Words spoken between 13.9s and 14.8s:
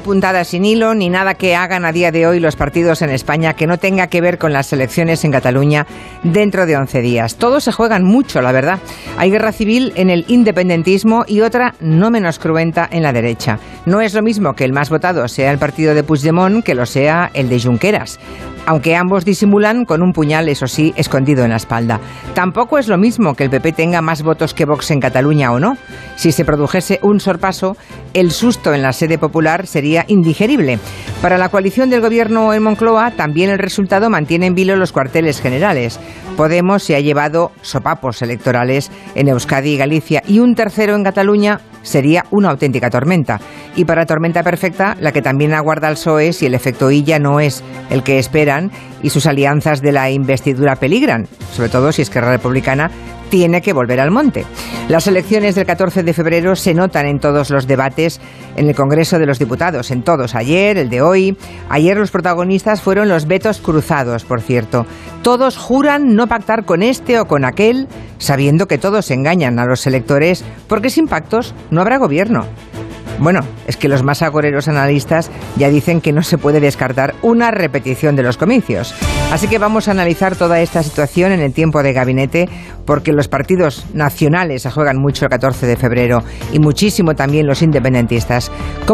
es lo mismo que el